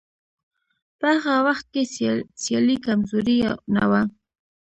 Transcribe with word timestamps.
په 0.99 1.09
هغه 1.25 1.35
وخت 1.47 1.65
کې 1.73 1.83
سیالي 2.45 2.77
کمزورې 2.85 3.35
یا 3.43 3.51
نه 3.75 3.83
وه. 3.89 4.01